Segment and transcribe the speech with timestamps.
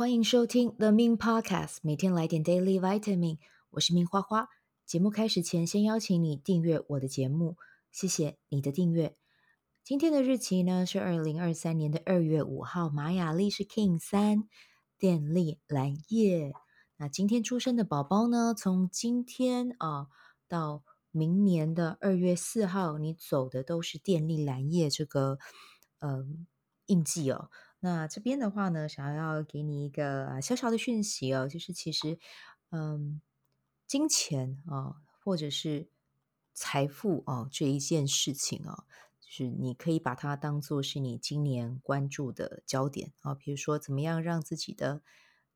[0.00, 3.36] 欢迎收听 The Min Podcast，每天来点 Daily Vitamin。
[3.68, 4.48] 我是命花花。
[4.86, 7.58] 节目开始前，先邀请你订阅我的节目，
[7.92, 9.14] 谢谢你的订阅。
[9.84, 14.48] 今天的日期呢是二零二三年的二月五号，玛雅历是 King 三，
[14.96, 16.54] 电力蓝夜。
[16.96, 20.06] 那今天出生的宝宝呢，从今天啊
[20.48, 25.36] 到明年的二月四号，你走的都是电力蓝夜这个
[25.98, 26.24] 呃
[26.86, 27.50] 印记哦。
[27.82, 32.18] 那这边的话呢，想要给你一个小小的讯息哦，就是其实，
[32.70, 33.22] 嗯，
[33.86, 35.88] 金钱啊、哦，或者是
[36.52, 38.84] 财富哦，这一件事情啊、哦，
[39.18, 45.00] 就是你可以把它当做是你今年关注的焦点啊、哦，比如说怎么样让自己的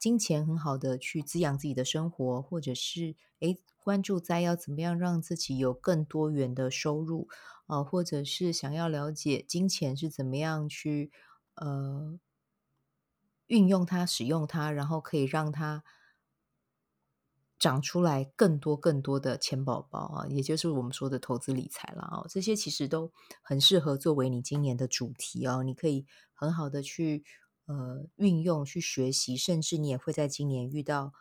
[0.00, 7.28] 金钱很好的去滋养自己的生活，或者是诶关注在要怎么样让自己有更多元的收入
[7.68, 11.12] 啊、或者是想要了解金钱是怎么样去。
[11.60, 12.18] 呃，
[13.48, 15.82] 运用它，使用它，然后可以让它
[17.58, 22.24] 长出来更多更多的钱宝宝啊，也就是我们说的投资理财了啊。
[22.28, 23.10] 这些其实都
[23.42, 25.64] 很适合作为你今年的主题哦。
[25.64, 27.24] 你可以很好的去
[27.66, 31.12] 呃运用、去学习，甚至你也会在今年遇到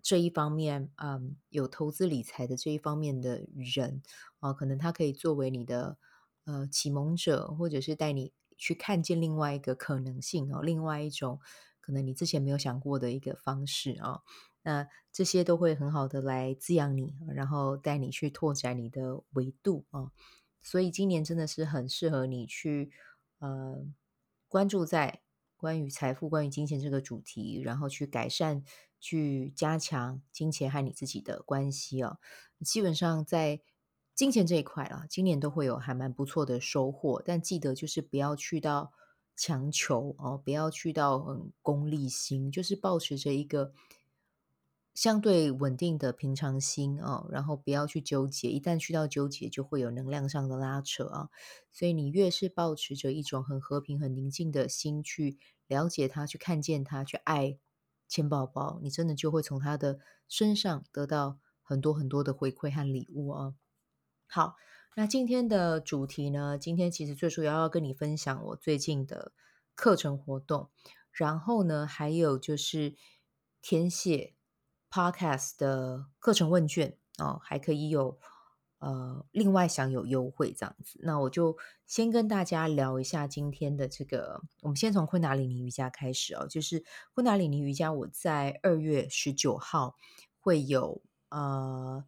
[0.00, 4.02] 这一方面，嗯，有投资理财的这一方面的人
[4.38, 5.98] 啊，可能他可以作为你的
[6.44, 8.32] 呃启蒙者，或者是带你。
[8.56, 11.38] 去看见另外一个可能性哦，另外一种
[11.80, 14.22] 可能你之前没有想过的一个方式、哦，
[14.62, 20.10] 那这些都会很好的来滋养你，然后带你去拓展你的维度、哦。
[20.62, 22.90] 所以今年真的是很适合你去
[23.38, 23.84] 呃
[24.48, 25.20] 关注在
[25.56, 28.64] 关于财富、关于金钱这个主题，然后去改善、
[28.98, 32.18] 去加强金钱和你自己的关系哦。
[32.64, 33.60] 基本上在。
[34.16, 38.94] 金钱这一块啊，今年都会有还蛮不错的收获，但记得就是不要去到
[39.36, 43.74] 强求哦，不要去到很功利心，就是保持着一个
[44.94, 51.28] 相对稳定的平常心哦，然后不要去纠结，一旦去到纠结，就会有能量上的拉扯啊。
[51.70, 55.36] 所以你越是保持着一种很和平、很宁静的心去
[55.66, 57.58] 了解他、去看见他、去爱
[58.08, 63.52] 钱宝宝，你真的就会从他的身上得到很多很多的回馈和礼物啊。
[64.28, 64.56] 好，
[64.96, 66.58] 那今天的主题呢？
[66.58, 69.32] 今天其实最主要要跟你分享我最近的
[69.74, 70.68] 课程活动，
[71.12, 72.96] 然后呢，还有就是
[73.62, 74.34] 填写
[74.90, 78.18] Podcast 的课程问卷哦，还可以有
[78.78, 80.98] 呃另外享有优惠这样子。
[81.02, 86.84] 那我就先跟大家聊一下今天的这个，我们先从昆达里尼瑜伽开始哦，就是
[87.14, 89.94] 昆达里尼瑜伽，我在二月十九号
[90.40, 91.00] 会有
[91.30, 92.04] 呃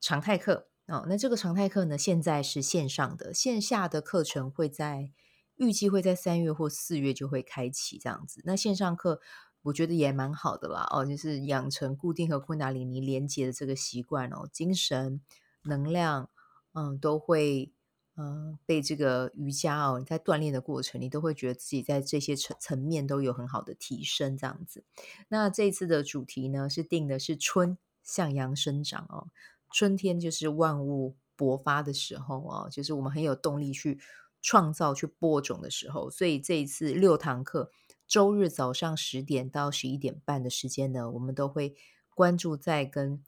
[0.00, 0.68] 常态课。
[0.86, 5.12] 哦，那这个常态课呢，现在是线上的，线下的课程会在
[5.56, 8.42] 预计会在三月或四月就会开启这样子。
[8.44, 9.20] 那线上课
[9.62, 15.22] 我觉得也蛮好的啦，哦，就是养成固定和昆达里尼连接的这个习惯哦，精神
[15.62, 16.28] 能量
[16.74, 17.72] 嗯都会
[18.16, 24.84] 嗯被这个瑜伽哦，你在锻炼的过程，你都会觉得自己在这些层层面都有很好的提升这样子。
[25.28, 29.28] 那这次的主题呢是定的是春向阳生长哦。
[29.74, 33.98] 春天就是万物勃发的时候啊，就是我们很有动力去
[34.40, 36.08] 创造、去播种的时候。
[36.08, 37.72] 所以这一次六堂课，
[38.06, 41.74] 周日早上十点到十一点半的时间呢，我们都会
[42.14, 43.20] 关注在跟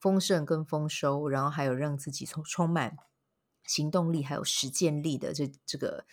[0.00, 2.96] 丰盛、跟丰收，然后还有让自己充充满
[3.62, 6.04] 行动力、还有实践力的这这个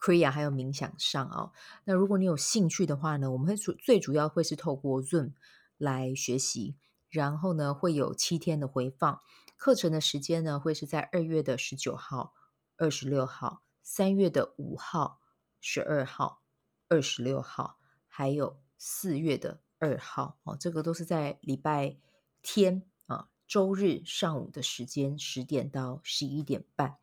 [0.00, 1.52] Kriya 还有冥想上啊。
[1.84, 5.34] 那如果你有兴趣的话呢，我们会主最主要会是透过 Zoom
[5.78, 6.74] 来学习。
[7.10, 9.20] 然后呢，会有七天的回放，
[9.56, 12.32] 课程的时间呢会是在二月的十九号、
[12.76, 15.20] 二十六号、三月的五号、
[15.60, 16.42] 十二号、
[16.88, 21.96] 二十六号，还有四月的二号哦，这个都是在礼拜
[22.42, 26.96] 天啊，周日上午的时间，十点到十一点半。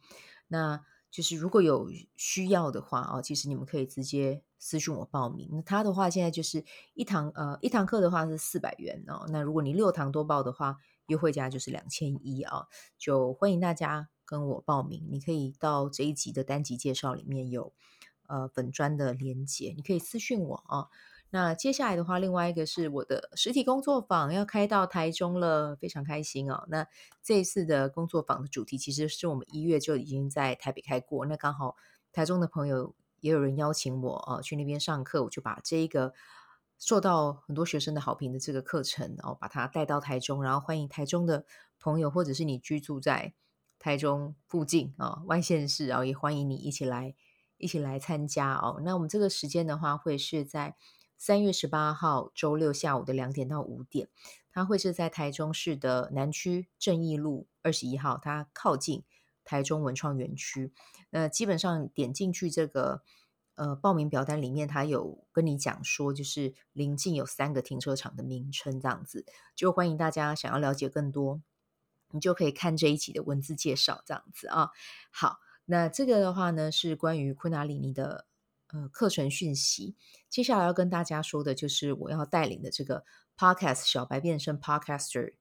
[0.48, 4.42] 那就是如果有需要的话啊，其实你们可以直接。
[4.60, 12.68] 私讯我报名，那他的话现在就是一堂呃一堂课的话是四百元哦，那如果你六堂多报的话，优惠价就是两千一啊，
[12.98, 15.08] 就欢迎大家跟我报名。
[15.12, 17.72] 你可以到这一集的单集介绍里面有
[18.28, 20.88] 呃本专的连接，你可以私讯我啊。
[21.30, 26.66] 那接下来的话，另外一个是我的实体工作坊要开到台中了，非常开心哦。
[26.70, 26.88] 那
[27.22, 31.76] 这一次的工作坊的主题其实是我们一月就已经在台北开过，那刚好
[32.12, 32.96] 台中的朋友。
[33.20, 36.14] 也有人邀请我啊去那边上课，我就把这一个
[36.78, 41.46] 受到很多学生的好评的这个课程，哦把它带到台中，然后欢迎台中的
[41.80, 43.34] 朋友，或者是你居住在
[43.80, 47.16] 台中附近啊外县市，然后也欢迎你一起来
[47.58, 48.82] 一起来参加哦。
[48.84, 50.76] 那我们这个时间的话，会是在
[51.18, 54.10] 三月十八号周六下午的两点到五点，
[54.52, 59.04] 它会是在台中市的南区正义路二十一号，它靠近
[59.48, 60.72] 台中文创园区。
[61.10, 63.02] 那基本上点进去这个
[63.56, 71.42] 呃报名表单里面，它有跟你讲说，就是临近有三个停车场的名称，这样子就欢迎大家想要了解更多，
[72.12, 74.70] 你就可以看这一集的文字介绍，这样子啊。
[75.10, 78.28] 好，那这个的话呢是关于昆达里尼的。
[78.74, 79.96] 呃，课程讯息，
[80.30, 83.06] 接下来要跟大家说的就是我要带领的这个
[83.38, 85.36] Podcast 小白变身 Podcaster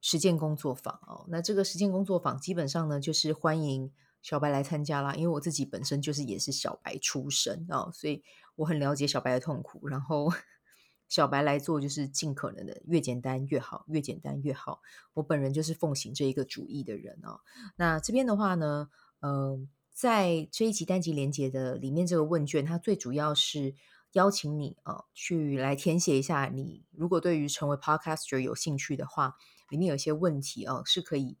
[0.00, 1.26] 实践工作坊哦。
[1.28, 3.92] 那这个实践工作坊基本上呢，就是欢迎
[4.22, 5.14] 小白来参加啦。
[5.14, 8.22] 因为我自己本身就是也是小白出身哦，所以
[8.56, 9.88] 我很了解小白的痛苦。
[9.88, 10.32] 然后
[11.08, 14.80] 小白来做就是尽可能的越简单越好，越简单越好。
[15.14, 17.40] 我本人就是奉行这一个主义的人哦。
[17.76, 18.88] 那这边的话呢，
[19.20, 19.68] 嗯、呃。
[19.92, 23.74] 在这一集单集连结的里面，这个问卷它最主要是
[24.12, 26.62] 邀请你啊、去来填写一下你。
[26.62, 29.36] 你如果对于成为 Podcaster 有兴趣的话，
[29.70, 31.38] 里面有一些问题哦、是可以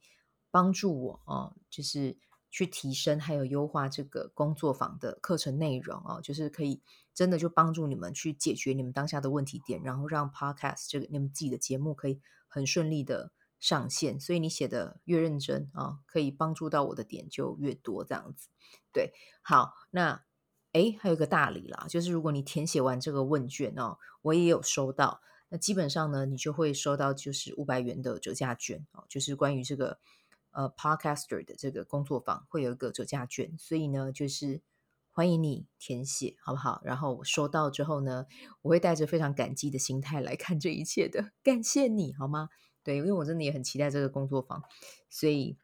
[0.50, 2.16] 帮助我哦、就是
[2.50, 6.80] 去提升还有优化这个工作坊的课程内容哦、就是可以
[7.12, 13.32] 真的就帮助你们去解决你们当下的问题点，然后让 Podcast 这个你们自己的节目可以很顺利的。
[13.62, 18.48] 上线，所以你写的越认真啊，可以帮助到我的点就越多，这样子。
[18.90, 19.12] 对，
[19.42, 20.24] 好，那
[20.72, 29.98] 诶，还有一个大礼啦，就是如果你填写完这个问卷哦，我也有收到，那基本上呢，你就会收到就是五百元的折价券哦，就是关于这个
[30.52, 34.62] 呃 Podcaster 的这个工作坊会有一个折价券，所以呢，就是
[35.10, 36.80] 欢迎你填写，好不好？
[36.84, 38.26] 然后我收到之后呢，
[38.62, 42.48] 我会带着非常感激的心态来看这一切的，感谢你好吗？
[42.82, 44.62] 对，因为我真的也很期待这个工作坊，
[45.10, 45.58] 所以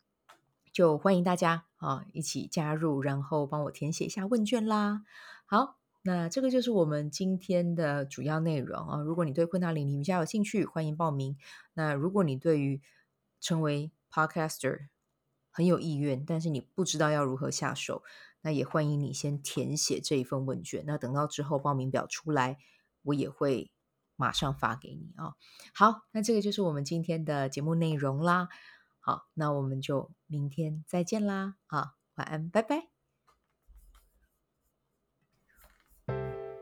[0.72, 5.02] 就欢迎大家啊一起加入，然后帮我填写一下问卷啦。
[5.46, 9.00] 好，那这个就是我们今天的主要内容啊。
[9.00, 11.37] 如果你对昆达里尼瑜伽有兴趣，欢迎报名。
[11.75, 12.81] 那如果你对于
[13.41, 14.87] 成为 Podcaster
[15.50, 18.03] 很有意愿，但是你不知道要如何下手，
[18.41, 20.85] 那也欢迎你先填写这一份问卷。
[20.87, 22.56] 那等到之后报名表出来，
[23.03, 23.73] 我也会。
[24.19, 25.35] 马上发给你啊、
[25.75, 28.49] 好，那这个就是我们今天的节目内容啦。
[28.99, 31.56] 好，那我们就明天再见啦！
[31.67, 32.95] 啊，晚安，拜拜。